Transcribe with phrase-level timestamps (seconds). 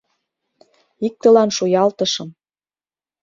[1.07, 2.29] Иктылан шуялтышым...